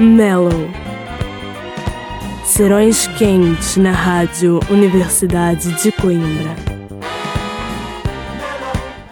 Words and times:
Mellow. 0.00 0.66
Serões 2.42 3.06
quentes 3.18 3.76
na 3.76 3.92
Rádio 3.92 4.58
Universidade 4.70 5.74
de 5.82 5.92
Coimbra. 5.92 6.56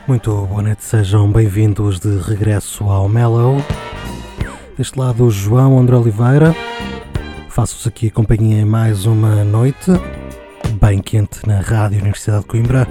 Muito 0.06 0.46
boa 0.46 0.62
noite, 0.62 0.82
sejam 0.82 1.30
bem-vindos 1.30 2.00
de 2.00 2.18
regresso 2.20 2.84
ao 2.84 3.06
Mellow. 3.06 3.62
Deste 4.78 4.98
lado, 4.98 5.30
João 5.30 5.78
André 5.78 5.94
Oliveira. 5.94 6.56
Faço-vos 7.50 7.86
aqui 7.86 8.08
companhia 8.08 8.62
em 8.62 8.64
mais 8.64 9.04
uma 9.04 9.44
noite, 9.44 9.90
bem 10.80 11.02
quente 11.02 11.46
na 11.46 11.60
Rádio 11.60 11.98
Universidade 11.98 12.40
de 12.40 12.46
Coimbra. 12.46 12.88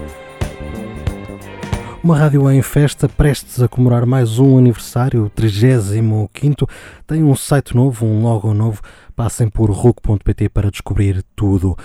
Uma 2.08 2.18
rádio 2.18 2.50
em 2.50 2.62
festa, 2.62 3.10
prestes 3.10 3.62
a 3.62 3.68
comemorar 3.68 4.06
mais 4.06 4.40
um 4.40 4.58
aniversário, 4.58 5.26
o 5.26 5.30
35. 5.30 6.66
Tem 7.06 7.22
um 7.22 7.36
site 7.36 7.76
novo, 7.76 8.06
um 8.06 8.24
logo 8.24 8.54
novo. 8.54 8.82
Passem 9.14 9.50
por 9.50 9.70
RUC.pt 9.70 10.48
para 10.48 10.72
descobrir 10.72 11.22
tudo. 11.36 11.76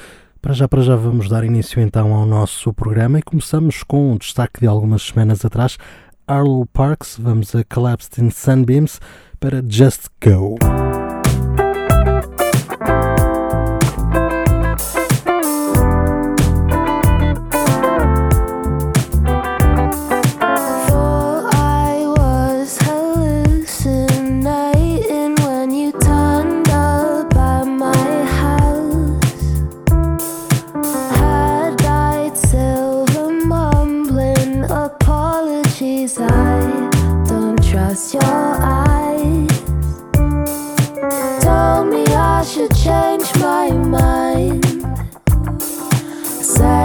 Para 0.41 0.53
já, 0.53 0.69
para 0.69 0.81
já, 0.81 0.95
vamos 0.95 1.29
dar 1.29 1.43
início 1.43 1.83
então 1.83 2.15
ao 2.15 2.25
nosso 2.25 2.73
programa 2.73 3.19
e 3.19 3.23
começamos 3.23 3.83
com 3.83 4.13
um 4.13 4.17
destaque 4.17 4.61
de 4.61 4.69
algumas 4.69 5.03
semanas 5.03 5.45
atrás. 5.45 5.77
Arlo 6.25 6.67
Parks, 6.67 7.19
vamos 7.21 7.53
a 7.57 7.65
Collapsed 7.65 8.25
in 8.25 8.31
Sunbeams 8.31 9.01
para 9.41 9.61
Just 9.69 10.07
Go. 10.25 10.57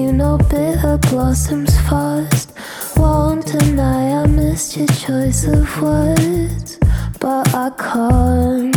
you 0.00 0.12
know 0.12 0.38
bitter 0.48 0.96
blossoms 1.10 1.78
fast. 1.82 2.52
Won't 2.96 3.46
deny 3.46 4.22
I 4.22 4.26
missed 4.26 4.76
your 4.76 4.86
choice 4.86 5.44
of 5.44 5.82
words, 5.82 6.78
but 7.20 7.54
I 7.54 7.70
can't 7.76 8.69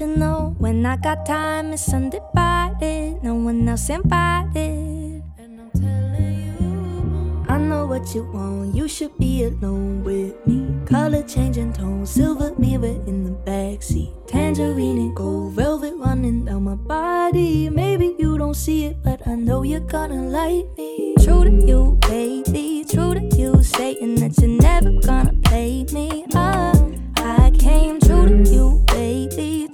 let 0.00 0.08
you 0.08 0.16
know 0.16 0.54
when 0.58 0.84
I 0.84 0.96
got 0.96 1.24
time. 1.24 1.72
It's 1.72 1.92
undivided, 1.92 3.22
no 3.22 3.34
one 3.34 3.68
else 3.68 3.88
invited. 3.88 5.22
And 5.38 5.60
I'm 5.60 5.70
telling 5.70 6.56
you, 6.60 7.44
I 7.48 7.58
know 7.58 7.86
what 7.86 8.14
you 8.14 8.24
want. 8.24 8.74
You 8.74 8.88
should 8.88 9.16
be 9.18 9.44
alone 9.44 10.04
with 10.04 10.34
me. 10.46 10.66
Color 10.86 11.22
changing 11.22 11.72
tone, 11.72 12.04
silver 12.04 12.54
mirror 12.58 13.00
in 13.06 13.24
the 13.24 13.30
backseat. 13.30 14.12
Tangerine 14.26 14.98
and 14.98 15.16
gold, 15.16 15.54
velvet 15.54 15.94
running 15.96 16.44
down 16.44 16.64
my 16.64 16.74
body. 16.74 17.70
Maybe 17.70 18.14
you 18.18 18.36
don't 18.36 18.54
see 18.54 18.86
it, 18.86 19.02
but 19.02 19.26
I 19.26 19.34
know 19.34 19.62
you're 19.62 19.80
gonna 19.80 20.28
like 20.28 20.66
me. 20.76 21.14
True 21.22 21.44
to 21.44 21.66
you, 21.66 21.98
baby. 22.02 22.84
True 22.88 23.14
to 23.14 23.36
you, 23.36 23.62
saying 23.62 24.16
that 24.16 24.36
you're 24.38 24.60
never 24.60 24.92
gonna 25.00 25.32
play 25.44 25.86
me. 25.92 26.26
Uh, 26.34 26.74
I 27.16 27.50
came 27.58 27.98
true 28.00 28.28
to 28.28 28.50
you, 28.50 28.84
baby. 28.88 29.65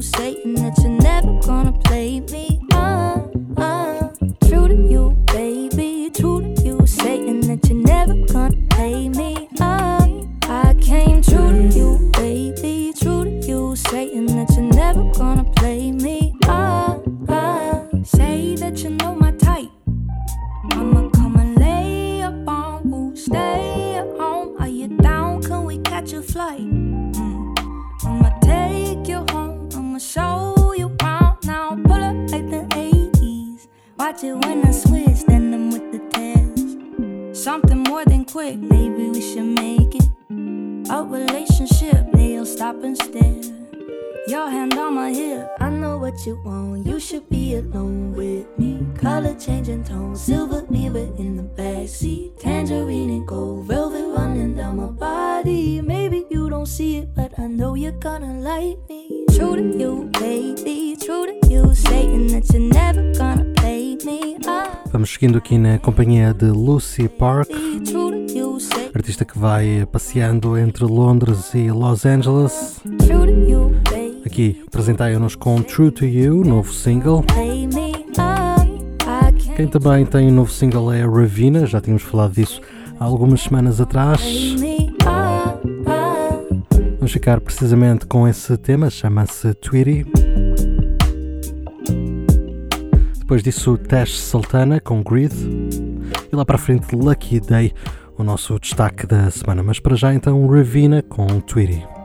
Saying 0.00 0.54
that 0.54 0.78
you're 0.78 0.88
never 0.88 1.38
gonna 1.40 1.72
play 1.72 2.20
me. 2.20 2.59
Quick, 38.32 38.58
maybe 38.58 39.10
we 39.10 39.20
should 39.20 39.44
make 39.44 39.94
it. 39.94 40.08
A 40.90 41.02
relationship, 41.02 42.12
they'll 42.12 42.46
stop 42.46 42.82
and 42.84 42.96
stare. 42.96 43.42
Your 44.28 44.48
hand 44.48 44.74
on 44.74 44.94
my 44.94 45.12
hip, 45.12 45.48
I 45.58 45.70
know 45.70 45.98
what 45.98 46.14
you 46.24 46.40
want. 46.44 46.86
You 46.86 47.00
should 47.00 47.28
be 47.28 47.56
alone 47.56 48.12
with 48.14 48.46
me. 48.58 48.86
Color 48.96 49.34
changing 49.34 49.82
tone, 49.82 50.14
silver 50.14 50.64
mirror 50.70 51.08
in 51.18 51.36
the 51.36 51.42
backseat. 51.42 52.38
Tangerine 52.38 53.10
and 53.10 53.26
gold, 53.26 53.66
velvet 53.66 54.06
running 54.16 54.54
down 54.54 54.76
my 54.76 54.86
body. 54.86 55.80
Maybe 55.80 56.24
you 56.30 56.48
don't 56.48 56.66
see 56.66 56.98
it, 56.98 57.14
but 57.14 57.36
I 57.38 57.48
know 57.48 57.74
you're 57.74 57.98
gonna 57.98 58.38
like 58.38 58.78
me. 58.88 59.24
True 59.34 59.56
to 59.56 59.78
you, 59.78 60.10
baby, 60.20 60.96
true 61.00 61.26
to 61.26 61.48
you, 61.48 61.74
saying 61.74 62.28
that 62.28 62.52
you're 62.52 62.62
never 62.62 63.12
gonna 63.14 63.52
play 63.56 63.96
me. 64.04 64.36
Ah. 64.46 64.84
Vamos 64.92 65.10
seguindo 65.10 65.38
aqui 65.38 65.56
na 65.56 65.78
companhia 65.78 66.34
de 66.34 66.46
Lucy 66.46 67.08
Park, 67.08 67.48
artista 69.00 69.24
que 69.24 69.38
vai 69.38 69.86
passeando 69.90 70.58
entre 70.58 70.84
Londres 70.84 71.54
e 71.54 71.70
Los 71.70 72.04
Angeles. 72.04 72.82
Aqui 74.26 74.62
apresentai-nos 74.66 75.34
com 75.34 75.62
True 75.62 75.90
to 75.90 76.04
You, 76.04 76.44
novo 76.44 76.70
single. 76.70 77.24
Quem 79.56 79.66
também 79.68 80.04
tem 80.04 80.28
um 80.28 80.34
novo 80.34 80.52
single 80.52 80.92
é 80.92 81.02
a 81.02 81.08
Ravina, 81.08 81.66
já 81.66 81.80
tínhamos 81.80 82.02
falado 82.02 82.34
disso 82.34 82.60
há 82.98 83.04
algumas 83.04 83.40
semanas 83.40 83.80
atrás. 83.80 84.20
Vamos 86.98 87.12
ficar 87.12 87.40
precisamente 87.40 88.04
com 88.04 88.28
esse 88.28 88.54
tema, 88.58 88.90
chama-se 88.90 89.54
Tweety. 89.54 90.04
Depois 93.18 93.42
disso, 93.42 93.78
Tash 93.78 94.18
Sultana 94.18 94.78
com 94.78 95.02
Grid. 95.02 95.32
E 96.30 96.36
lá 96.36 96.44
para 96.44 96.58
frente, 96.58 96.94
Lucky 96.94 97.40
Day, 97.40 97.72
o 98.20 98.24
nosso 98.24 98.58
destaque 98.58 99.06
da 99.06 99.30
semana. 99.30 99.62
Mas 99.62 99.80
para 99.80 99.96
já, 99.96 100.14
então, 100.14 100.46
Ravina 100.46 101.02
com 101.02 101.40
Tweety. 101.40 101.99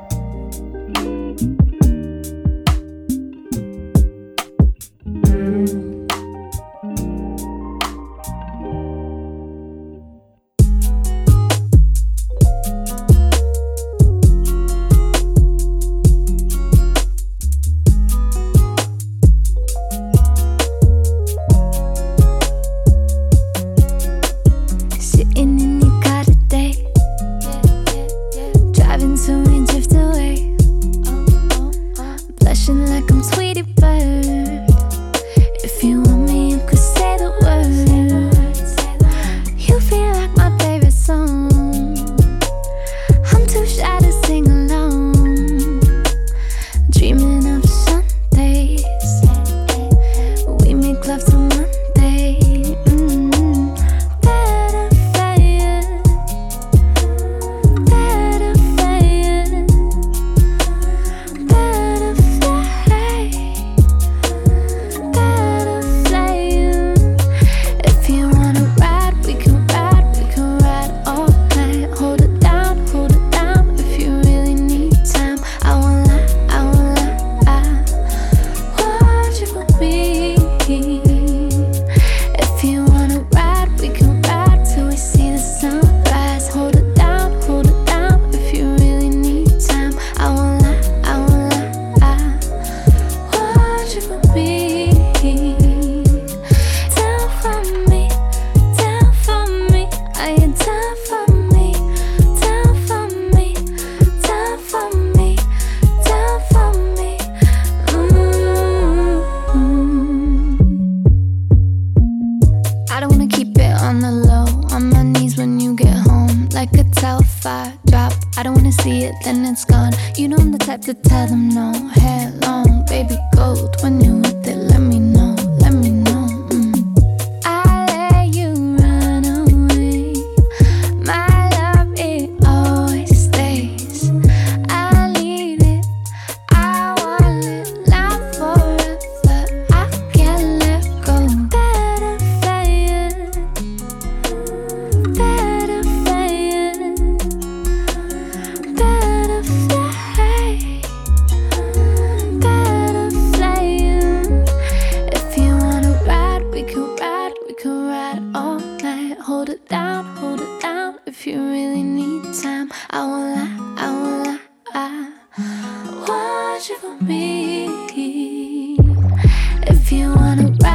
if 169.86 169.92
you 169.92 170.16
wanna 170.16 170.52
ride. 170.64 170.75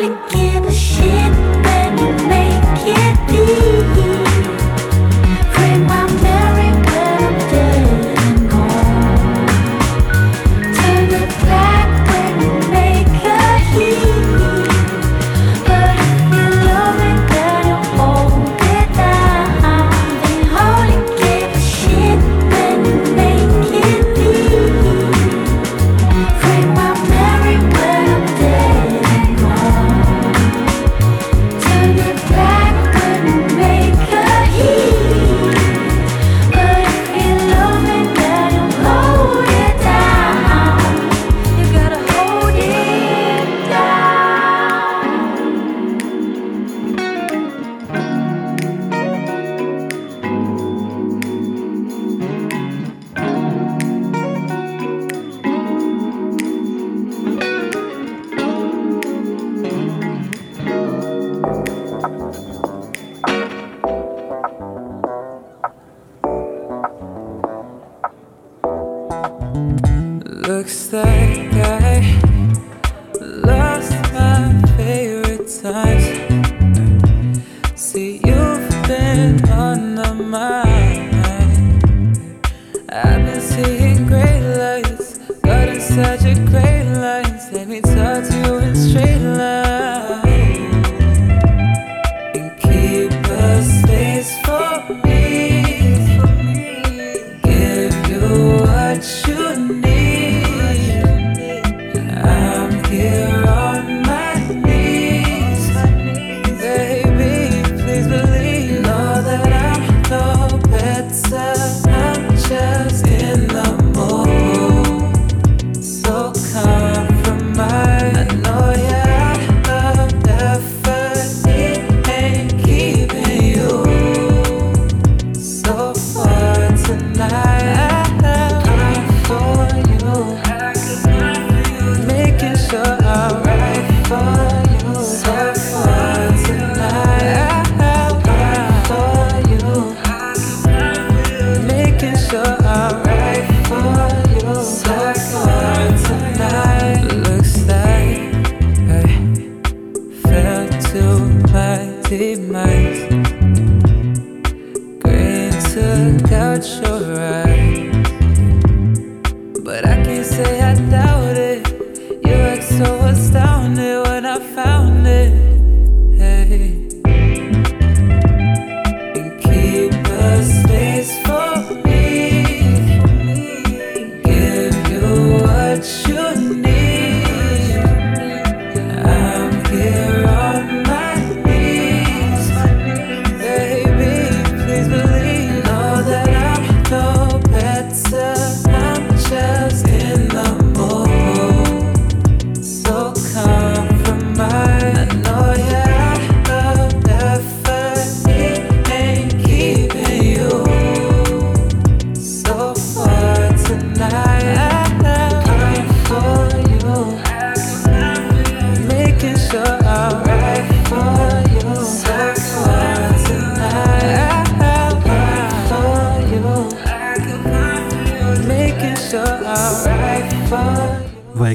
Molly. 0.00 0.39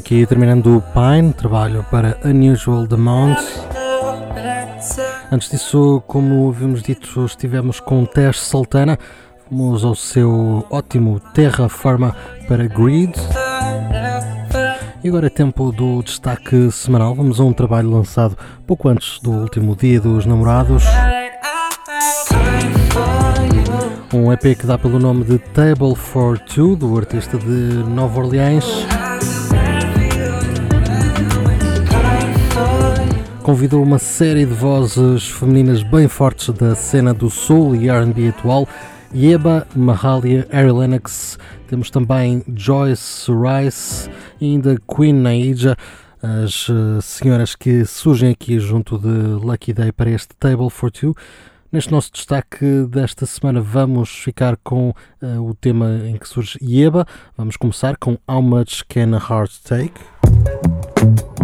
Aqui 0.06 0.24
terminando 0.28 0.78
o 0.78 0.84
Pine, 0.94 1.34
trabalho 1.34 1.84
para 1.90 2.16
Unusual 2.24 2.86
Demount. 2.86 3.40
Antes 5.32 5.50
disso, 5.50 6.04
como 6.06 6.52
vimos 6.52 6.84
dito, 6.84 7.26
estivemos 7.26 7.80
com 7.80 8.06
Tesh 8.06 8.38
Sultana, 8.38 9.00
fomos 9.50 9.84
ao 9.84 9.96
seu 9.96 10.64
ótimo 10.70 11.20
Terra 11.34 11.68
Forma 11.68 12.16
para 12.48 12.68
Grid. 12.68 13.14
E 15.04 15.08
agora 15.08 15.26
é 15.26 15.30
tempo 15.32 15.72
do 15.72 16.04
destaque 16.04 16.70
semanal. 16.72 17.16
Vamos 17.16 17.40
a 17.40 17.44
um 17.44 17.52
trabalho 17.52 17.90
lançado 17.90 18.38
pouco 18.68 18.88
antes 18.88 19.20
do 19.20 19.32
último 19.32 19.76
dia 19.76 20.00
dos 20.00 20.28
namorados. 20.28 20.84
Um 24.14 24.32
EP 24.32 24.56
que 24.56 24.68
dá 24.68 24.78
pelo 24.78 25.00
nome 25.00 25.24
de 25.24 25.40
Table 25.40 25.96
for 25.96 26.38
Two, 26.38 26.76
do 26.76 26.96
artista 26.96 27.40
de 27.40 27.84
Nova 27.90 28.20
Orleans. 28.20 28.86
Convidou 33.46 33.84
uma 33.84 34.00
série 34.00 34.44
de 34.44 34.56
vozes 34.56 35.30
femininas 35.30 35.84
bem 35.84 36.08
fortes 36.08 36.50
da 36.50 36.74
cena 36.74 37.14
do 37.14 37.30
soul 37.30 37.76
e 37.76 37.88
R&B 37.88 38.30
atual 38.30 38.68
Yeba, 39.14 39.68
Mahalia, 39.76 40.48
Harry 40.50 40.72
Lennox, 40.72 41.38
temos 41.68 41.92
também 41.92 42.44
Joyce 42.56 43.32
Rice 43.32 44.10
e 44.42 44.46
ainda 44.46 44.76
Queen 44.88 45.14
Naija, 45.14 45.78
as 46.24 46.68
eh, 46.72 47.00
senhoras 47.04 47.54
que 47.54 47.86
surgem 47.86 48.32
aqui 48.32 48.60
junto 48.60 48.98
de 48.98 49.08
Lucky 49.08 49.74
Day 49.74 49.92
para 49.92 50.10
este 50.10 50.36
Table 50.40 50.72
for 50.72 50.90
Two. 50.90 51.14
Neste 51.72 51.92
nosso 51.92 52.12
destaque 52.12 52.66
desta 52.90 53.28
semana 53.28 53.62
vamos 53.62 54.10
ficar 54.10 54.58
com 54.64 54.90
uh, 55.22 55.42
o 55.48 55.54
tema 55.54 56.02
em 56.04 56.18
que 56.18 56.28
surge 56.28 56.58
Yeba. 56.64 57.06
Vamos 57.38 57.58
começar 57.58 57.96
com 57.98 58.18
How 58.28 58.42
Much 58.42 58.84
Can 58.90 59.16
a 59.16 59.20
Heart 59.20 59.52
Take? 59.64 61.35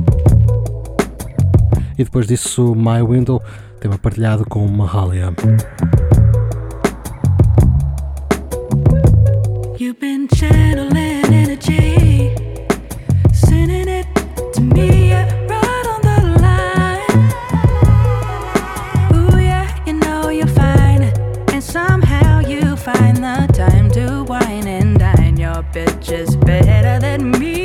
E 2.01 2.03
depois 2.03 2.25
disso 2.25 2.73
My 2.75 2.99
Window, 3.03 3.39
tema 3.79 3.95
partilhado 3.95 4.43
com 4.49 4.67
Mahalia. 4.67 5.31
You've 9.77 9.99
been 9.99 10.27
channeling 10.35 11.31
energy, 11.31 12.33
sending 13.31 13.87
it 13.87 14.07
to 14.53 14.61
me 14.61 15.13
right 15.13 15.85
on 15.85 16.01
the 16.01 16.41
line. 16.41 17.29
Ooh, 19.13 19.39
yeah, 19.39 19.67
you 19.85 19.93
know 19.93 20.31
you're 20.31 20.47
fine, 20.47 21.13
and 21.53 21.61
somehow 21.61 22.39
you 22.39 22.75
find 22.77 23.17
the 23.17 23.47
time 23.53 23.91
to 23.91 24.23
wine 24.23 24.65
and 24.65 24.97
dine. 24.97 25.37
Your 25.37 25.63
bitch 25.71 26.11
is 26.11 26.35
better 26.35 26.99
than 26.99 27.29
me. 27.29 27.60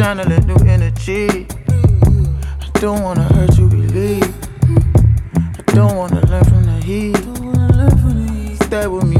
Since 0.00 0.18
I 0.18 0.22
left 0.22 0.48
you 9.12 9.19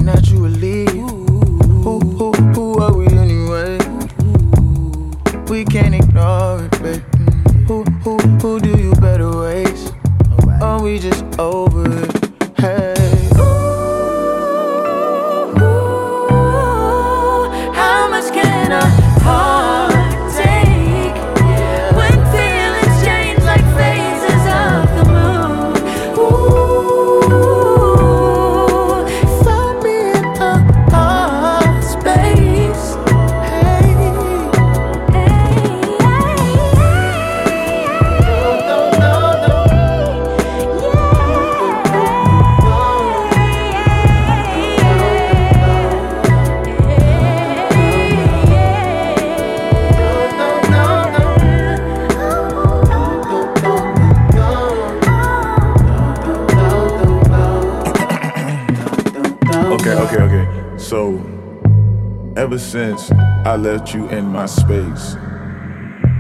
in 63.53 64.27
my 64.27 64.47
space. 64.47 65.17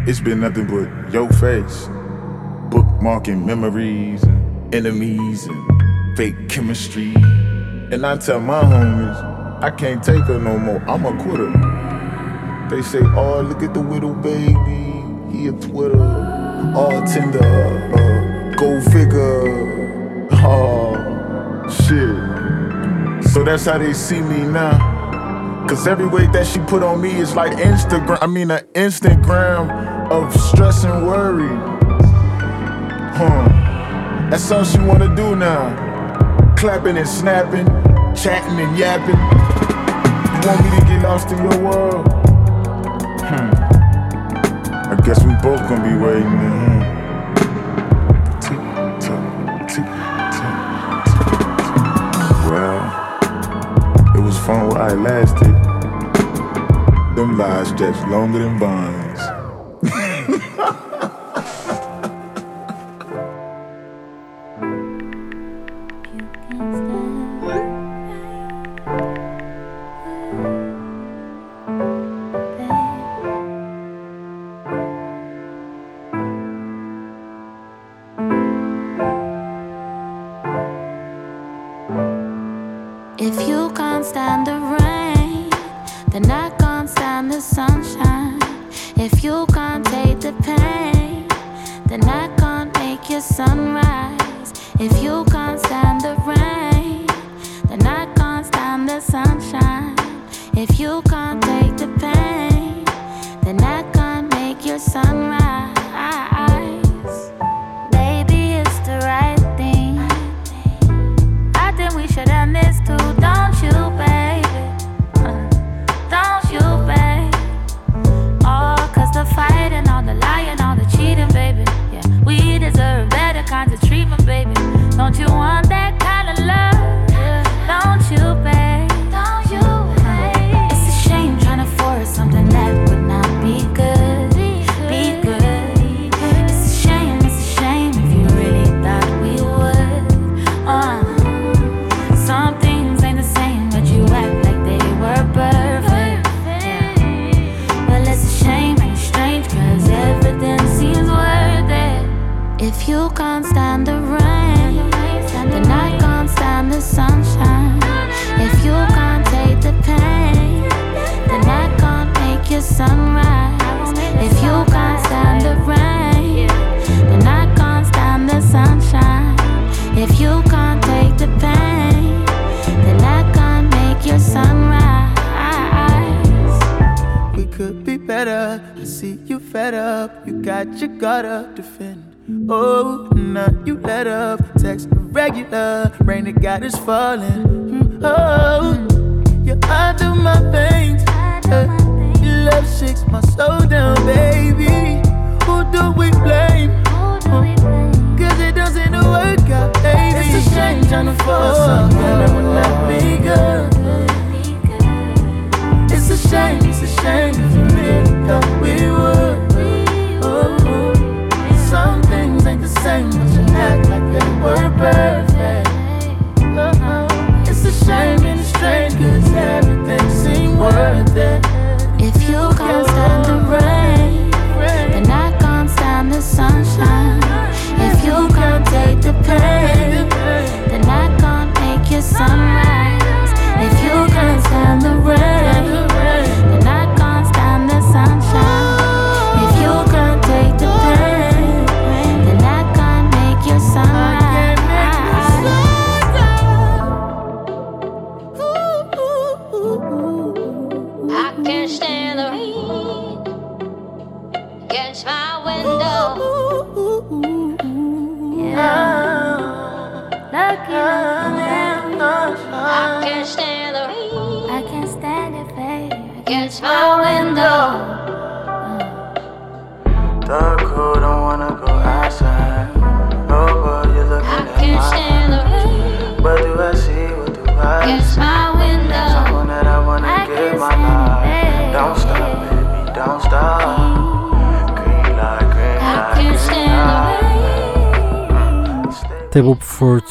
It's 0.04 0.18
been 0.18 0.40
nothing 0.40 0.66
but 0.66 1.12
your 1.12 1.28
face. 1.34 1.86
Bookmarking 2.70 3.46
memories 3.46 4.24
and 4.24 4.74
enemies 4.74 5.46
and 5.46 6.16
fake 6.16 6.48
chemistry. 6.48 7.14
And 7.92 8.04
I 8.04 8.16
tell 8.16 8.40
my 8.40 8.62
homies, 8.62 9.62
I 9.62 9.70
can't 9.70 10.02
take 10.02 10.24
her 10.24 10.40
no 10.40 10.58
more. 10.58 10.82
I'm 10.88 11.06
a 11.06 11.22
quitter. 11.22 11.52
They 12.68 12.82
say, 12.82 12.98
oh, 12.98 13.42
look 13.42 13.62
at 13.62 13.74
the 13.74 13.80
widow 13.80 14.12
baby. 14.14 15.04
He 15.30 15.46
a 15.46 15.52
Twitter. 15.52 16.02
All 16.74 17.06
tender. 17.06 17.44
Uh, 17.44 18.54
go 18.56 18.80
figure. 18.90 20.26
Oh, 20.32 20.96
shit. 21.68 23.22
So 23.32 23.44
that's 23.44 23.66
how 23.66 23.78
they 23.78 23.92
see 23.92 24.20
me 24.20 24.38
now. 24.46 24.89
Cause 25.70 25.86
every 25.86 26.08
weight 26.08 26.32
that 26.32 26.48
she 26.48 26.58
put 26.58 26.82
on 26.82 27.00
me 27.00 27.16
is 27.16 27.36
like 27.36 27.52
Instagram, 27.52 28.18
I 28.20 28.26
mean, 28.26 28.50
an 28.50 28.64
Instagram 28.74 29.70
of 30.10 30.34
stress 30.34 30.82
and 30.82 31.06
worry. 31.06 31.46
Huh. 33.14 34.28
That's 34.28 34.42
something 34.42 34.80
she 34.80 34.84
wanna 34.84 35.14
do 35.14 35.36
now. 35.36 35.70
Clapping 36.56 36.96
and 36.96 37.06
snapping, 37.06 37.66
chatting 38.16 38.58
and 38.58 38.76
yapping. 38.76 39.14
You 40.34 40.48
want 40.48 40.64
me 40.64 40.70
to 40.76 40.86
get 40.86 41.02
lost 41.04 41.30
in 41.30 41.38
your 41.38 41.58
world? 41.62 42.08
Hmm. 43.22 43.50
I 44.90 45.00
guess 45.06 45.22
we 45.22 45.34
both 45.34 45.60
gonna 45.68 45.88
be 45.88 45.96
waiting. 45.96 46.34
Well, 52.50 54.16
it 54.16 54.20
was 54.20 54.36
fun 54.38 54.68
while 54.70 54.92
it 54.92 54.98
lasted. 54.98 55.59
Them 57.20 57.36
lies 57.36 57.68
stretch 57.68 58.00
longer 58.08 58.38
than 58.38 58.58
bonds. 58.58 59.09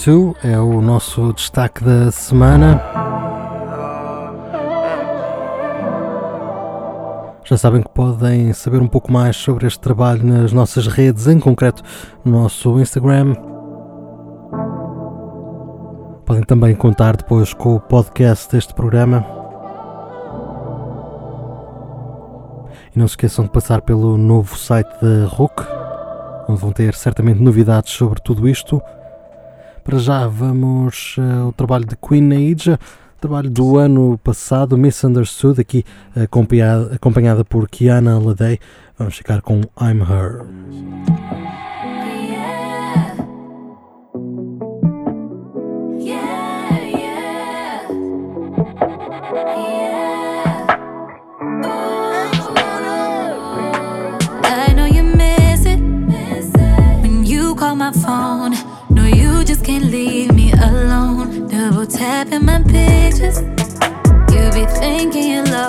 2 0.06 0.34
é 0.46 0.58
o 0.58 0.80
nosso 0.80 1.34
destaque 1.34 1.84
da 1.84 2.10
semana. 2.10 2.82
Já 7.44 7.58
sabem 7.58 7.82
que 7.82 7.90
podem 7.90 8.54
saber 8.54 8.82
um 8.82 8.88
pouco 8.88 9.12
mais 9.12 9.36
sobre 9.36 9.68
este 9.68 9.80
trabalho 9.80 10.26
nas 10.26 10.54
nossas 10.54 10.88
redes, 10.88 11.28
em 11.28 11.38
concreto 11.38 11.84
no 12.24 12.32
nosso 12.44 12.80
Instagram. 12.80 13.36
Podem 16.26 16.44
também 16.44 16.74
contar 16.76 17.18
depois 17.18 17.54
com 17.54 17.76
o 17.76 17.80
podcast 17.82 18.50
deste 18.54 18.74
programa. 18.74 19.26
E 22.96 22.98
não 22.98 23.06
se 23.06 23.14
esqueçam 23.14 23.44
de 23.44 23.52
passar 23.52 23.82
pelo 23.82 24.18
novo 24.18 24.58
site 24.58 24.92
da 25.02 25.26
Rook, 25.28 25.62
onde 26.48 26.62
vão 26.62 26.72
ter 26.72 26.96
certamente 26.96 27.42
novidades 27.42 27.92
sobre 27.92 28.22
tudo 28.22 28.48
isto. 28.48 28.82
Para 29.84 29.98
já 29.98 30.28
vamos 30.28 31.16
uh, 31.18 31.46
ao 31.46 31.54
trabalho 31.54 31.86
de 31.86 31.96
Queen 31.96 32.32
Aija, 32.34 32.80
trabalho 33.20 33.50
do 33.50 33.78
ano 33.78 34.18
passado, 34.24 34.78
Misunderstood, 34.78 35.60
aqui 35.60 35.84
acompanhada, 36.16 36.96
acompanhada 36.96 37.44
por 37.44 37.68
Kiana 37.68 38.20
Ladey. 38.20 38.60
Vamos 38.98 39.16
ficar 39.16 39.42
com 39.42 39.62
I'm 39.80 40.02
Her. 40.02 40.46
my 57.80 57.94
phone 57.94 58.69
can't 59.58 59.86
leave 59.86 60.32
me 60.34 60.52
alone. 60.52 61.48
Double 61.48 61.88
tapping 61.88 62.46
my 62.46 62.62
pictures. 62.62 63.40
You 64.32 64.52
be 64.54 64.66
thinking 64.80 65.44
that. 65.46 65.69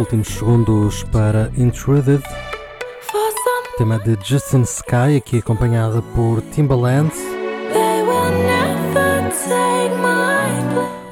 últimos 0.00 0.28
segundos 0.28 1.02
para 1.04 1.50
Intruded, 1.58 2.22
tema 3.76 3.98
de 3.98 4.16
Justin 4.24 4.62
Sky, 4.62 5.16
aqui 5.18 5.38
acompanhada 5.38 6.00
por 6.14 6.40
Timbaland. 6.40 7.12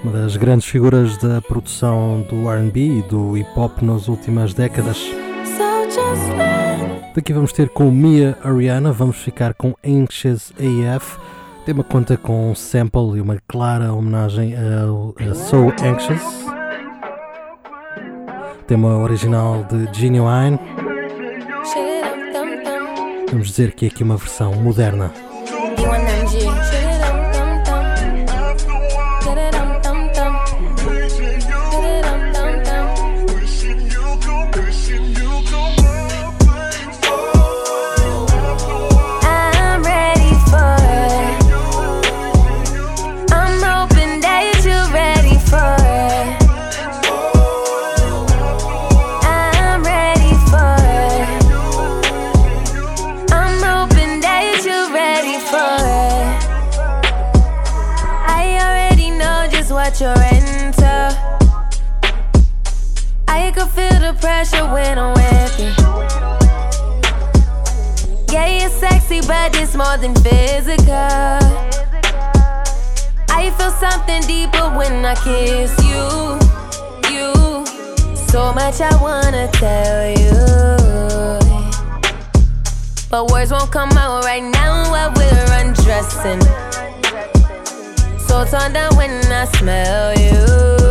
Uma 0.02 0.12
das 0.12 0.36
grandes 0.36 0.66
figuras 0.66 1.18
da 1.18 1.42
produção 1.42 2.26
do 2.30 2.48
RB 2.48 3.00
e 3.00 3.02
do 3.02 3.36
hip 3.36 3.50
hop 3.56 3.82
nas 3.82 4.08
últimas 4.08 4.54
décadas. 4.54 4.98
Daqui 7.14 7.34
vamos 7.34 7.52
ter 7.52 7.68
com 7.68 7.90
Mia 7.90 8.38
Ariana, 8.42 8.90
vamos 8.90 9.18
ficar 9.18 9.52
com 9.52 9.74
Anxious 9.84 10.50
AF. 10.58 11.18
O 11.60 11.64
tema 11.66 11.84
conta 11.84 12.16
com 12.16 12.50
um 12.50 12.54
sample 12.54 13.18
e 13.18 13.20
uma 13.20 13.36
clara 13.46 13.92
homenagem 13.92 14.54
a, 14.56 15.30
a 15.30 15.34
So 15.34 15.66
Anxious 15.84 16.57
tema 18.68 18.98
original 18.98 19.64
de 19.64 19.98
Genuine. 19.98 20.58
Vamos 23.30 23.48
dizer 23.48 23.72
que 23.72 23.86
é 23.86 23.88
aqui 23.88 24.02
uma 24.02 24.18
versão 24.18 24.52
moderna. 24.56 25.10
More 69.78 69.96
than 69.96 70.12
physical. 70.16 71.38
I 73.30 73.54
feel 73.56 73.70
something 73.70 74.22
deeper 74.22 74.66
when 74.76 75.04
I 75.04 75.14
kiss 75.14 75.72
you. 75.86 76.04
You, 77.08 77.64
so 78.16 78.52
much 78.52 78.80
I 78.80 78.92
wanna 79.00 79.46
tell 79.52 80.10
you. 80.24 80.38
But 83.08 83.30
words 83.30 83.52
won't 83.52 83.70
come 83.70 83.92
out 83.92 84.24
right 84.24 84.42
now 84.42 84.90
while 84.90 85.12
we're 85.14 85.46
undressing. 85.60 86.42
So 88.26 88.44
turned 88.50 88.76
on 88.76 88.96
when 88.96 89.12
I 89.30 89.44
smell 89.44 90.18
you 90.18 90.88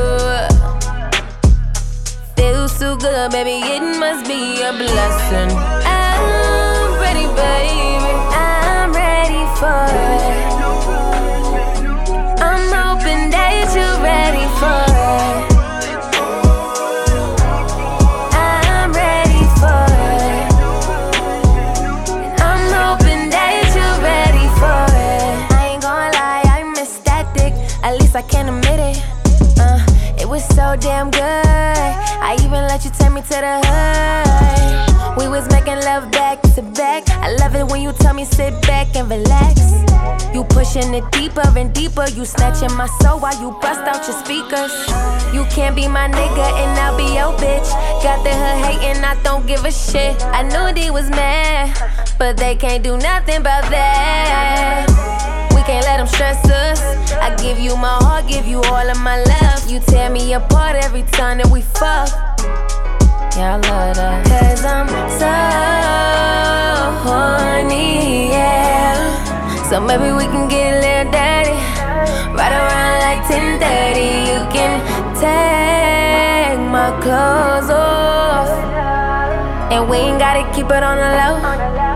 feels 2.38 2.80
too 2.80 2.96
good, 2.98 3.32
baby. 3.32 3.60
It 3.76 3.82
must 4.00 4.26
be 4.28 4.62
a 4.62 4.72
blessing. 4.72 5.77
I'm 9.60 9.74
hoping 12.70 13.32
that 13.32 13.74
you're 13.74 13.98
ready 14.06 14.46
for 14.60 14.86
it. 14.94 15.50
I'm 18.38 18.94
ready 18.94 19.42
for 19.58 19.82
it. 19.98 20.46
I'm 22.40 22.70
hoping 22.70 23.30
that 23.32 23.74
you're 23.74 23.98
ready 24.06 24.48
for 24.60 24.86
it. 24.94 25.52
I 25.52 25.70
ain't 25.74 25.82
gonna 25.82 26.12
lie, 26.14 26.44
I 26.46 26.62
miss 26.76 27.00
that 27.06 27.34
dick. 27.34 27.54
At 27.84 27.98
least 28.00 28.16
I 28.16 28.22
can 28.22 28.50
admit 28.50 28.80
it. 28.80 29.02
Uh, 29.60 29.80
it 30.20 30.30
was 30.30 30.44
so 30.46 30.76
damn 30.80 31.10
good. 31.10 31.22
I 31.24 32.36
even 32.42 32.68
let 32.68 32.86
you 32.86 32.92
take 32.92 33.12
me 33.12 33.22
to 33.22 33.28
the 33.28 33.60
hood. 33.66 35.18
We 35.18 35.28
was 35.28 35.50
making 35.50 35.80
love 35.82 36.12
back 36.12 36.44
to 36.54 36.62
back. 36.62 37.07
I 37.28 37.34
love 37.34 37.56
it 37.56 37.68
when 37.68 37.82
you 37.82 37.92
tell 37.92 38.14
me 38.14 38.24
sit 38.24 38.54
back 38.62 38.96
and 38.96 39.10
relax. 39.10 39.60
You 40.34 40.46
pushing 40.46 40.94
it 40.94 41.04
deeper 41.12 41.44
and 41.58 41.74
deeper. 41.74 42.08
You 42.08 42.24
snatching 42.24 42.74
my 42.78 42.88
soul 43.02 43.20
while 43.20 43.38
you 43.42 43.52
bust 43.60 43.82
out 43.82 44.08
your 44.08 44.16
speakers. 44.24 44.72
You 45.36 45.44
can't 45.52 45.76
be 45.76 45.90
my 45.90 46.08
nigga 46.08 46.48
and 46.64 46.80
I'll 46.80 46.96
be 46.96 47.04
your 47.04 47.36
bitch. 47.36 47.68
Got 48.02 48.24
the 48.24 48.32
hood 48.32 48.64
hating, 48.64 49.04
I 49.04 49.22
don't 49.24 49.46
give 49.46 49.66
a 49.66 49.72
shit. 49.74 50.24
I 50.24 50.44
knew 50.44 50.74
they 50.74 50.90
was 50.90 51.10
mad, 51.10 51.76
but 52.18 52.38
they 52.38 52.56
can't 52.56 52.82
do 52.82 52.96
nothing 52.96 53.42
about 53.42 53.70
that 53.72 54.88
We 55.54 55.62
can't 55.64 55.86
let 55.86 55.98
them 55.98 56.08
stress 56.08 56.40
us. 56.50 56.80
I 57.16 57.36
give 57.36 57.60
you 57.60 57.76
my 57.76 57.98
heart, 58.06 58.26
give 58.30 58.48
you 58.48 58.62
all 58.62 58.90
of 58.90 59.00
my 59.02 59.22
love. 59.22 59.70
You 59.70 59.82
tear 59.82 60.10
me 60.10 60.32
apart 60.32 60.78
every 60.78 61.04
time 61.04 61.40
that 61.40 61.48
we 61.48 61.62
fuck. 61.62 62.27
Yeah, 63.38 63.54
I 63.54 63.58
love 63.70 63.96
that. 63.98 64.26
Cause 64.26 64.66
I'm 64.66 64.90
so 65.22 65.38
horny, 67.06 68.34
yeah. 68.34 68.98
So 69.70 69.80
maybe 69.80 70.10
we 70.12 70.26
can 70.26 70.50
get 70.50 70.74
a 70.74 70.80
little 70.82 71.12
dirty. 71.14 71.54
Right 72.34 72.50
around 72.50 72.98
like 73.06 73.22
10:30, 73.30 74.26
you 74.26 74.42
can 74.50 74.82
take 75.22 76.58
my 76.66 76.90
clothes 76.98 77.70
off, 77.70 78.50
and 79.72 79.88
we 79.88 79.98
ain't 79.98 80.18
gotta 80.18 80.44
keep 80.56 80.72
it 80.72 80.82
on 80.82 80.98
the 80.98 81.12
low. 81.22 81.87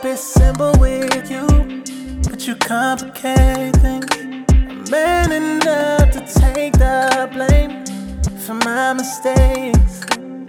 Keep 0.00 0.12
it 0.12 0.18
simple 0.18 0.72
with 0.78 1.30
you, 1.30 1.46
but 2.22 2.46
you 2.46 2.54
complicate 2.56 3.74
things. 3.76 4.06
I'm 4.50 4.84
man 4.90 5.32
enough 5.32 6.10
to 6.12 6.20
take 6.40 6.72
the 6.74 7.28
blame 7.32 7.84
for 8.38 8.54
my 8.54 8.92
mistakes. 8.92 10.02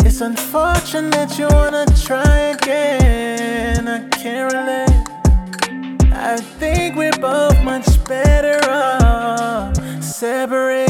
It's 0.06 0.22
unfortunate 0.22 1.38
you 1.39 1.47
wanna 1.50 1.86
try 1.95 2.38
again. 2.56 3.88
I 3.88 4.08
can't 4.10 4.54
relate. 4.54 5.08
I 6.14 6.38
think 6.60 6.95
we're 6.95 7.12
both 7.20 7.60
much 7.64 7.88
better 8.06 8.60
off 8.70 9.76
separated. 10.04 10.88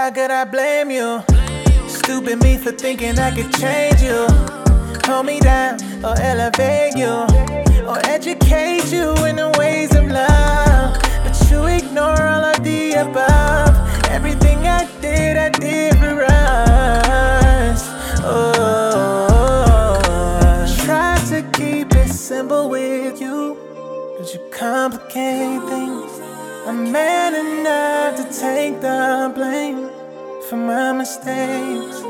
How 0.00 0.10
could 0.10 0.30
I 0.30 0.44
blame 0.46 0.90
you? 0.90 1.22
Stupid 1.86 2.42
me 2.42 2.56
for 2.56 2.72
thinking 2.72 3.18
I 3.18 3.32
could 3.36 3.52
change 3.60 4.00
you. 4.00 4.26
Hold 5.04 5.26
me 5.26 5.40
down 5.40 5.78
or 6.02 6.18
elevate 6.18 6.96
you. 6.96 7.26
Or 7.86 7.98
educate 8.06 8.90
you 8.90 9.14
in 9.26 9.36
the 9.36 9.54
ways 9.58 9.94
of 9.94 10.06
love. 10.06 10.98
But 11.22 11.50
you 11.50 11.66
ignore 11.66 12.18
all 12.18 12.44
of 12.46 12.64
the 12.64 12.94
above. 12.94 13.76
Everything 14.08 14.66
I 14.66 14.86
did, 15.02 15.36
I 15.36 15.50
did 15.50 15.94
for 15.98 16.24
us. 16.24 17.86
Oh, 18.24 19.20
try 20.82 21.18
to 21.28 21.42
keep 21.52 21.92
it 21.94 22.08
simple 22.08 22.70
with 22.70 23.20
you, 23.20 23.54
but 24.16 24.32
you 24.32 24.40
complicate 24.50 25.62
things. 25.68 26.09
I'm 26.66 26.92
man 26.92 27.34
enough 27.34 28.16
to 28.16 28.38
take 28.38 28.80
the 28.82 29.32
blame 29.34 29.88
for 30.48 30.56
my 30.56 30.92
mistakes. 30.92 32.02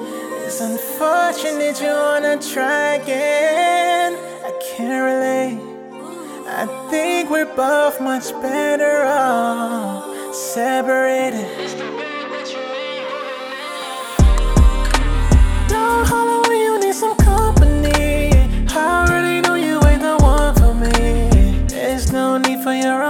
It's 0.45 0.61
unfortunate 0.61 1.81
you 1.81 1.87
wanna 1.87 2.37
try 2.43 2.95
again. 2.95 4.15
I 4.45 4.51
can't 4.61 5.05
relate. 5.05 5.61
I 6.49 6.67
think 6.91 7.31
we're 7.31 7.55
both 7.55 8.01
much 8.01 8.33
better 8.43 9.05
off 9.05 10.35
separated. 10.35 11.47
Don't 15.69 16.05
holler 16.07 16.43
when 16.49 16.59
you 16.61 16.81
need 16.81 16.95
some 16.95 17.17
company. 17.17 18.33
I 18.69 19.07
already 19.07 19.41
know 19.47 19.55
you 19.55 19.81
ain't 19.87 20.03
the 20.03 20.17
one 20.21 20.55
for 20.57 20.75
me. 20.75 21.67
There's 21.69 22.11
no 22.13 22.37
need 22.37 22.65
for 22.65 22.75
your 22.75 23.01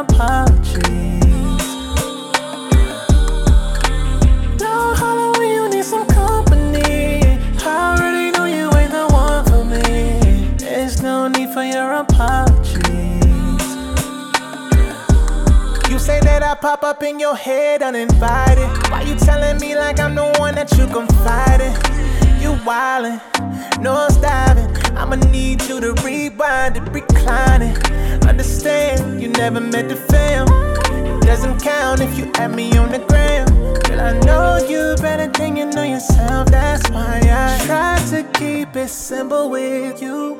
pop 16.60 16.82
up 16.82 17.02
in 17.02 17.18
your 17.18 17.34
head 17.34 17.82
uninvited. 17.82 18.68
Why 18.90 19.02
you 19.02 19.14
telling 19.16 19.58
me 19.60 19.76
like 19.76 19.98
I'm 19.98 20.14
the 20.14 20.34
one 20.38 20.54
that 20.56 20.70
you 20.76 20.86
confide 20.86 21.60
in? 21.60 21.72
You 22.40 22.52
wildin', 22.64 23.20
no 23.80 24.08
diving. 24.20 24.68
I'ma 24.96 25.16
need 25.30 25.62
you 25.62 25.80
to 25.80 25.94
rewind 26.04 26.76
and 26.76 26.94
recline 26.94 27.62
it. 27.62 28.26
Understand, 28.26 29.22
you 29.22 29.28
never 29.28 29.60
met 29.60 29.88
the 29.88 29.96
film. 29.96 30.48
It 31.22 31.26
doesn't 31.26 31.60
count 31.62 32.00
if 32.02 32.18
you 32.18 32.30
add 32.34 32.54
me 32.54 32.76
on 32.76 32.92
the 32.92 32.98
gram. 32.98 33.46
Girl, 33.84 34.00
I 34.00 34.18
know 34.20 34.58
you 34.68 34.96
better 35.00 35.28
than 35.28 35.56
you 35.56 35.66
know 35.66 35.84
yourself. 35.84 36.48
That's 36.48 36.88
why 36.90 37.20
I 37.24 37.64
try 37.64 37.96
to 38.10 38.22
keep 38.38 38.76
it 38.76 38.88
simple 38.88 39.48
with 39.48 40.02
you. 40.02 40.36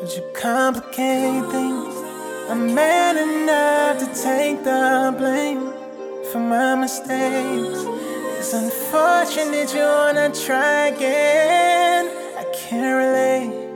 But 0.00 0.16
you 0.16 0.24
complicate 0.34 1.44
things. 1.52 1.91
I'm 2.50 2.74
man 2.74 3.16
enough 3.16 3.98
to 4.00 4.06
take 4.22 4.62
the 4.64 5.14
blame 5.16 5.72
for 6.30 6.40
my 6.40 6.74
mistakes. 6.74 7.84
It's 8.38 8.52
unfortunate 8.52 9.72
you 9.72 9.80
wanna 9.80 10.30
try 10.34 10.88
again. 10.88 12.06
I 12.36 12.44
can't 12.52 12.96
relate. 13.04 13.72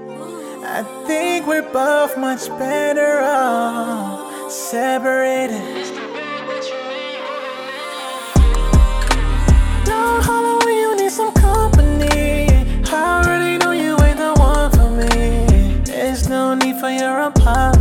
I 0.65 0.83
think 1.07 1.47
we're 1.47 1.71
both 1.73 2.19
much 2.19 2.49
better 2.59 3.21
off 3.21 4.51
separated. 4.51 5.63
Don't 9.85 10.23
holler 10.23 10.59
when 10.65 10.77
you 10.77 10.97
need 10.97 11.13
some 11.13 11.33
company. 11.33 12.49
I 12.93 13.23
already 13.25 13.59
know 13.59 13.71
you 13.71 13.97
ain't 14.03 14.19
the 14.19 14.35
one 14.35 14.71
for 14.73 14.91
me. 14.91 15.83
There's 15.85 16.29
no 16.29 16.55
need 16.55 16.77
for 16.81 16.91
your 16.91 17.21
apologies. 17.21 17.76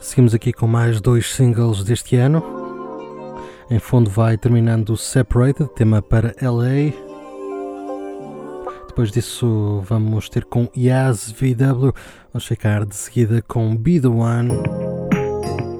Seguimos 0.00 0.34
aqui 0.34 0.52
com 0.52 0.66
mais 0.66 1.00
dois 1.00 1.32
singles 1.32 1.84
deste 1.84 2.16
ano. 2.16 2.42
Em 3.70 3.78
fundo 3.78 4.08
vai 4.08 4.38
terminando 4.38 4.96
Separated, 4.96 5.68
tema 5.74 6.00
para 6.00 6.34
LA. 6.40 6.92
Depois 8.86 9.10
disso 9.10 9.82
vamos 9.86 10.30
ter 10.30 10.44
com 10.46 10.70
Yaz 10.74 11.30
VW. 11.32 11.92
Vamos 12.32 12.46
ficar 12.46 12.86
de 12.86 12.96
seguida 12.96 13.42
com 13.42 13.76
Be 13.76 14.00
The 14.00 14.08
One, 14.08 14.52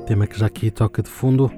tema 0.06 0.26
que 0.26 0.38
já 0.38 0.46
aqui 0.46 0.70
toca 0.70 1.02
de 1.02 1.08
fundo. 1.08 1.50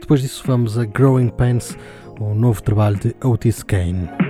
Depois 0.00 0.22
disso 0.22 0.44
vamos 0.46 0.78
a 0.78 0.84
Growing 0.84 1.30
Pains, 1.30 1.76
o 2.20 2.34
novo 2.34 2.62
trabalho 2.62 2.96
de 2.98 3.16
Otis 3.24 3.64
Kane. 3.64 4.23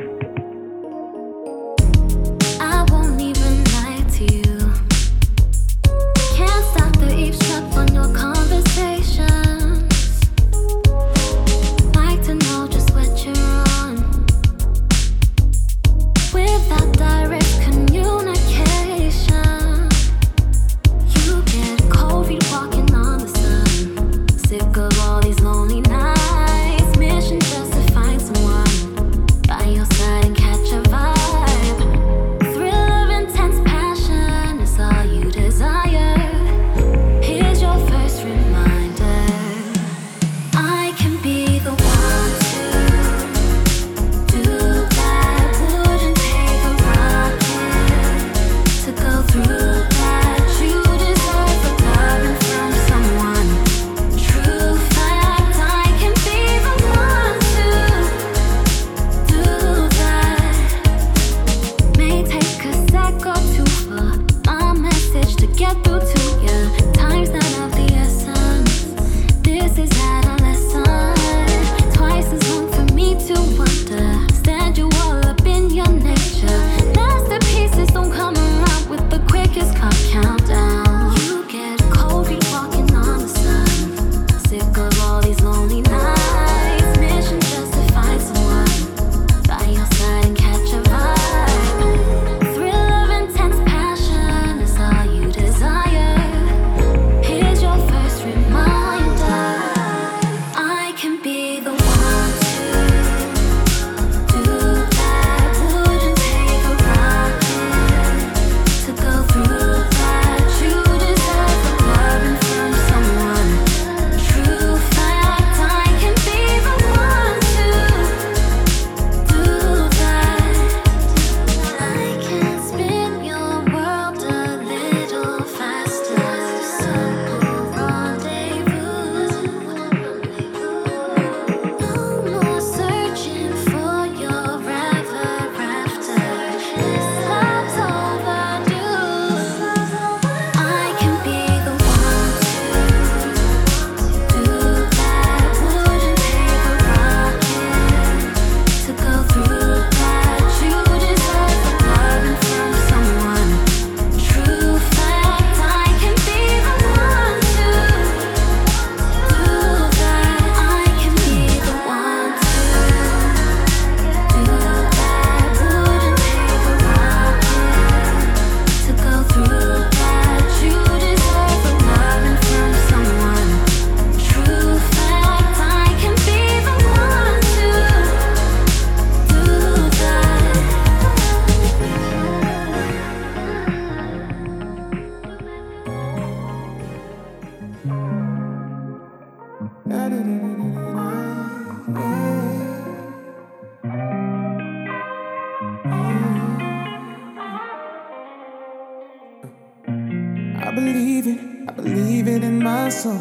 So 203.04 203.12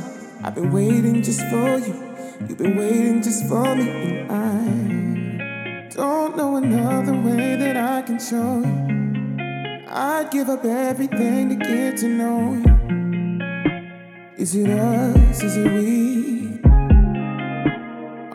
I've 0.42 0.56
been 0.56 0.72
waiting 0.72 1.22
just 1.22 1.42
for 1.50 1.78
you. 1.78 1.94
You've 2.48 2.58
been 2.58 2.78
waiting 2.78 3.22
just 3.22 3.50
for 3.50 3.76
me, 3.76 4.20
and 4.20 5.42
I 5.42 5.90
don't 5.94 6.38
know 6.38 6.56
another 6.56 7.12
way 7.12 7.58
that 7.58 7.76
I 7.76 8.02
can 8.04 8.18
show 8.18 8.62
you. 8.62 9.86
I'd 9.90 10.30
give 10.32 10.48
up 10.48 10.64
everything 10.64 11.50
to 11.50 11.56
get 11.56 11.98
to 11.98 12.08
know 12.08 12.54
you. 12.64 12.74
Is 14.38 14.56
it 14.56 14.70
us? 14.70 15.44
Is 15.44 15.58
it 15.58 15.70
we? 15.70 16.62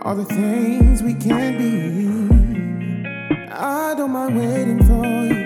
All 0.03 0.17
the 0.17 0.27
things 0.27 1.03
we 1.03 1.15
can 1.15 1.57
be. 1.57 3.49
I 3.51 3.95
don't 3.97 4.11
mind 4.11 4.37
waiting 4.37 4.85
for 4.85 5.07
you. 5.25 5.38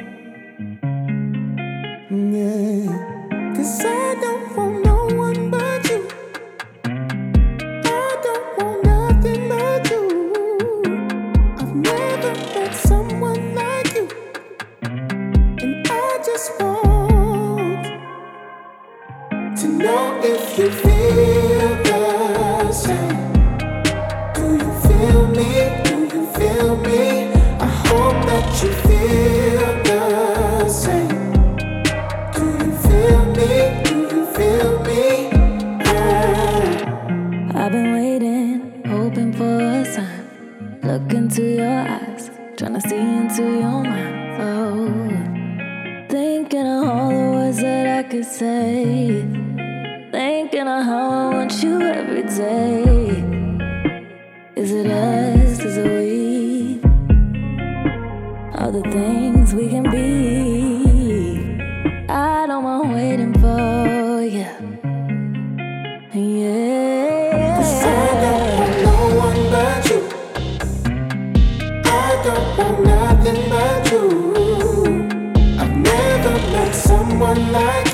i've 75.61 75.77
never 75.77 76.35
met 76.53 76.75
someone 76.75 77.53
like 77.53 77.92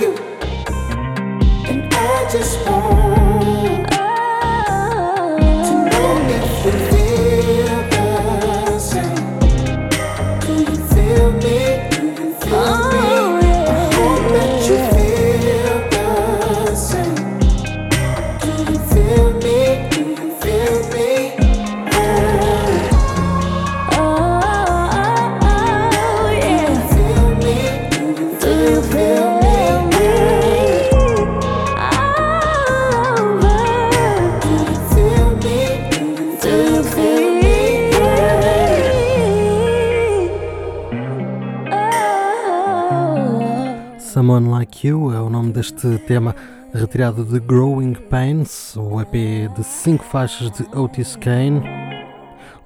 deste 45.59 45.99
tema 46.07 46.37
retirado 46.73 47.25
de 47.25 47.41
Growing 47.41 47.95
Pains, 47.95 48.77
o 48.77 49.01
EP 49.01 49.53
de 49.57 49.65
5 49.65 50.05
faixas 50.05 50.53
de 50.53 50.63
Otis 50.73 51.17
Kane, 51.17 51.61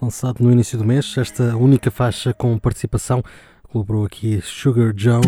lançado 0.00 0.44
no 0.44 0.52
início 0.52 0.76
do 0.76 0.84
mês. 0.84 1.14
Esta 1.16 1.56
única 1.56 1.90
faixa 1.90 2.34
com 2.34 2.58
participação 2.58 3.24
colaborou 3.62 4.04
aqui 4.04 4.42
Sugar 4.42 4.92
Jones. 4.92 5.24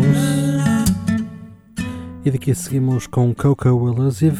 E 2.23 2.29
daqui 2.29 2.53
seguimos 2.53 3.07
com 3.07 3.33
Coco 3.33 3.67
Elusive. 3.67 4.37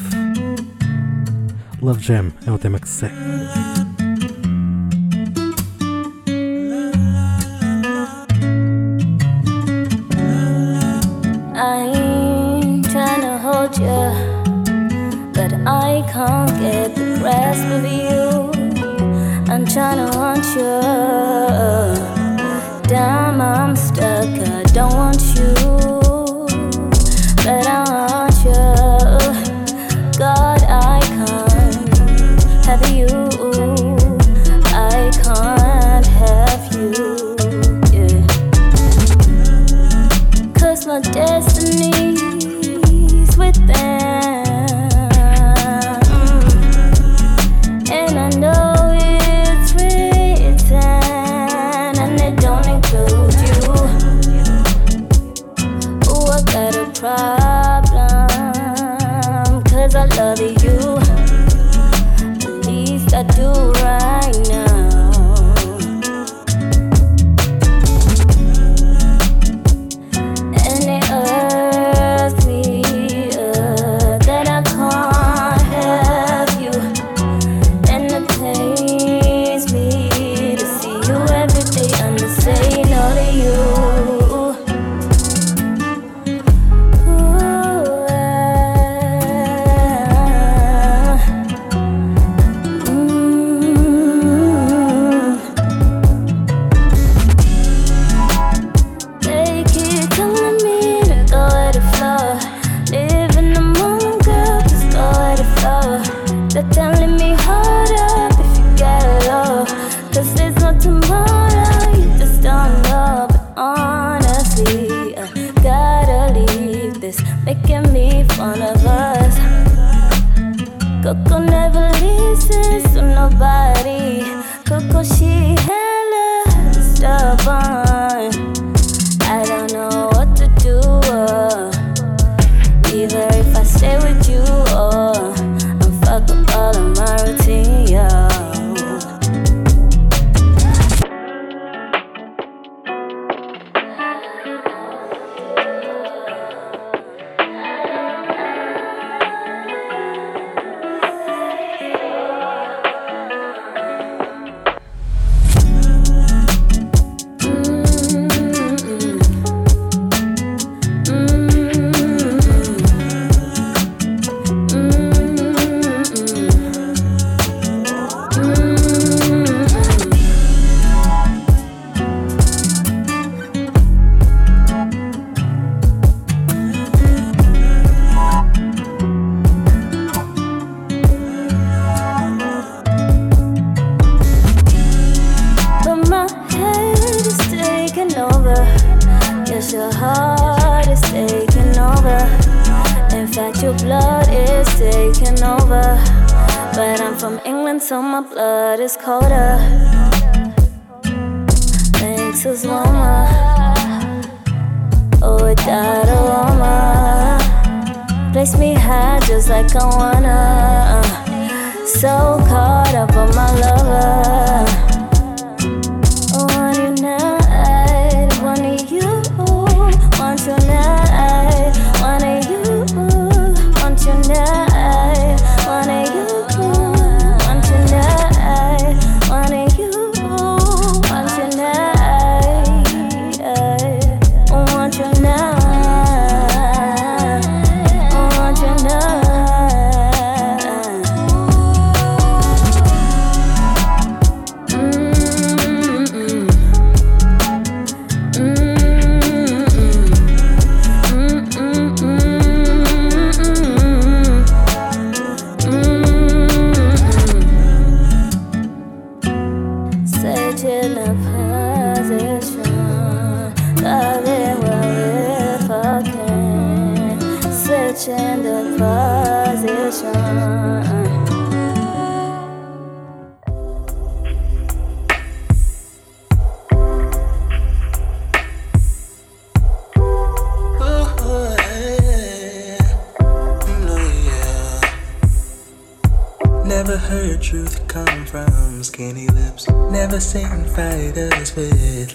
Love 1.82 2.00
Jam 2.00 2.32
é 2.46 2.52
o 2.52 2.58
tema 2.58 2.78
que 2.78 2.88
segue. 2.88 3.75
about 13.66 13.78
you, 13.78 15.32
but 15.32 15.52
I 15.66 16.04
can't 16.12 16.50
get 16.60 16.94
the 16.94 17.16
grasp 17.18 17.66
of 17.66 17.84
you. 17.84 18.52
I'm 19.52 19.64
trying 19.66 19.98
to 19.98 20.06
want 20.16 20.44
you. 20.54 20.80
Damn, 22.88 23.40
I'm 23.40 23.74
stuck. 23.76 24.28
I 24.28 24.62
don't 24.72 24.94
want 24.94 25.22
you, 25.34 25.54
but 27.44 27.66
I 27.66 27.84
want 27.90 28.36
you. 28.44 28.62
God, 30.18 30.62
I 30.62 31.00
can't 31.16 31.88
have 32.66 32.88
you. 32.94 33.08
I 34.66 35.10
can't 35.24 36.06
have 36.06 36.64
you. 36.74 36.92
Yeah. 37.92 38.26
Cause 40.54 40.86
my 40.86 41.00
destiny. 41.00 41.95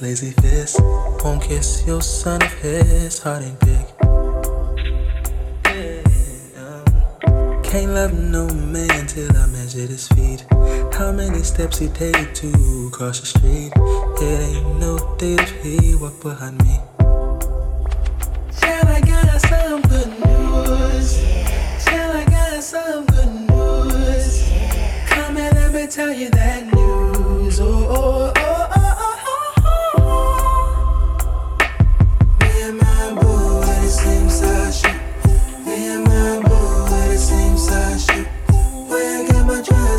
lazy 0.01 0.31
fist. 0.31 0.79
Won't 1.23 1.43
kiss 1.43 1.85
your 1.85 2.01
son 2.01 2.41
if 2.41 2.53
his 2.59 3.19
heart 3.19 3.43
ain't 3.43 3.59
big. 3.59 3.85
Can't 7.63 7.91
love 7.93 8.13
no 8.13 8.47
man 8.47 9.07
till 9.07 9.31
I 9.37 9.45
measure 9.45 9.87
his 9.87 10.07
feet. 10.09 10.45
How 10.91 11.11
many 11.11 11.41
steps 11.43 11.77
he 11.79 11.87
take 11.87 12.33
to 12.33 12.89
cross 12.91 13.21
the 13.21 13.27
street? 13.27 13.71
It 14.21 14.41
ain't 14.41 14.79
no 14.79 15.15
date 15.17 15.39
if 15.39 15.63
he 15.63 15.95
walk 15.95 16.21
behind 16.21 16.57
me. 16.63 16.79
Shall 18.59 18.87
I 18.87 18.99
got 18.99 19.39
some 19.39 19.81
good 19.83 20.09
news? 20.19 21.23
Yeah. 21.23 22.11
I 22.13 22.25
got 22.29 22.61
some 22.61 23.05
good 23.05 23.33
news? 23.49 24.49
Come 25.07 25.37
and 25.37 25.55
let 25.55 25.73
me 25.73 25.87
tell 25.87 26.11
you 26.11 26.29
that 26.31 26.65
news. 26.73 27.59
oh, 27.61 27.87
oh. 27.89 28.33
oh. 28.35 28.60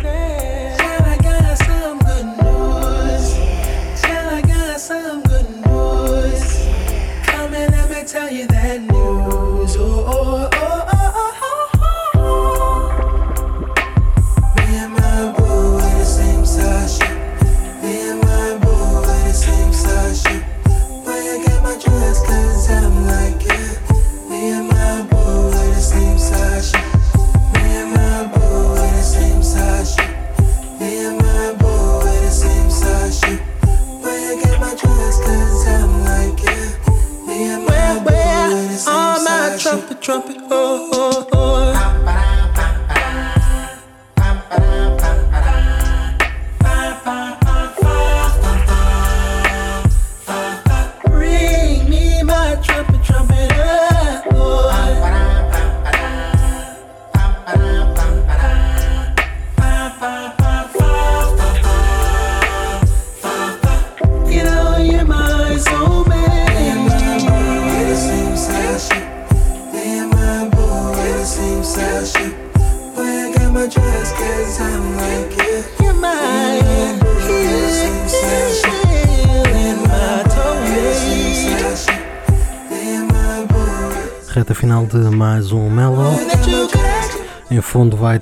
stay. 0.00 0.57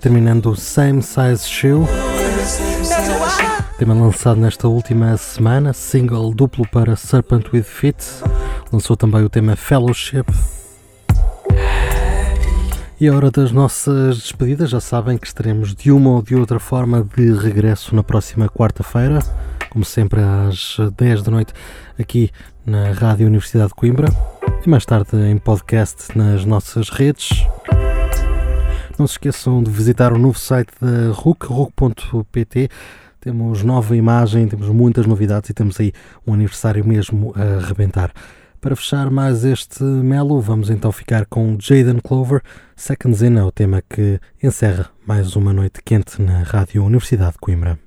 terminando 0.07 0.53
o 0.53 0.55
Same 0.55 1.03
Size 1.03 1.49
Shoe. 1.49 1.85
Tema 3.77 3.93
lançado 3.93 4.41
nesta 4.41 4.69
última 4.69 5.17
semana, 5.17 5.73
single 5.73 6.33
duplo 6.33 6.65
para 6.69 6.95
Serpent 6.95 7.53
with 7.53 7.65
Fit. 7.65 7.97
Lançou 8.73 8.97
também 8.97 9.25
o 9.25 9.29
tema 9.29 9.57
Fellowship. 9.57 10.25
E 13.01 13.09
a 13.09 13.17
hora 13.17 13.33
das 13.33 13.51
nossas 13.51 14.19
despedidas, 14.19 14.71
já 14.71 14.79
sabem 14.79 15.19
que 15.19 15.27
estaremos 15.27 15.75
de 15.75 15.91
uma 15.91 16.11
ou 16.11 16.23
de 16.23 16.37
outra 16.37 16.61
forma 16.61 17.05
de 17.17 17.33
regresso 17.33 17.93
na 17.93 18.05
próxima 18.05 18.49
quarta-feira, 18.49 19.19
como 19.71 19.85
sempre 19.85 20.21
às 20.21 20.77
10 20.97 21.23
da 21.25 21.33
noite, 21.33 21.53
aqui 21.99 22.31
na 22.65 22.93
Rádio 22.93 23.27
Universidade 23.27 23.71
de 23.71 23.75
Coimbra, 23.75 24.07
e 24.65 24.71
mais 24.71 24.87
tarde 24.87 25.17
em 25.17 25.37
podcast 25.37 26.17
nas 26.17 26.45
nossas 26.45 26.91
redes. 26.91 27.45
Não 28.99 29.07
se 29.07 29.15
esqueçam 29.15 29.63
de 29.63 29.71
visitar 29.71 30.13
o 30.13 30.19
novo 30.19 30.39
site 30.39 30.71
da 30.81 31.13
RUC, 31.13 31.47
RUC.pt. 31.47 32.71
Temos 33.21 33.63
nova 33.63 33.95
imagem, 33.95 34.49
temos 34.49 34.69
muitas 34.71 35.05
novidades 35.05 35.51
e 35.51 35.55
temos 35.55 35.79
aí 35.79 35.93
um 36.27 36.33
aniversário 36.33 36.83
mesmo 36.87 37.35
a 37.37 37.59
arrebentar. 37.59 38.11
Para 38.59 38.75
fechar 38.75 39.11
mais 39.11 39.45
este 39.45 39.83
Melo, 39.83 40.41
vamos 40.41 40.71
então 40.71 40.91
ficar 40.91 41.27
com 41.27 41.59
Jaden 41.61 41.99
Clover. 42.03 42.41
Second 42.75 43.15
Zen 43.15 43.37
é 43.37 43.43
o 43.43 43.53
tema 43.53 43.83
que 43.83 44.19
encerra 44.43 44.89
mais 45.07 45.37
uma 45.37 45.53
noite 45.53 45.83
quente 45.85 46.23
na 46.23 46.43
Rádio 46.43 46.83
Universidade 46.83 47.33
de 47.33 47.39
Coimbra. 47.39 47.79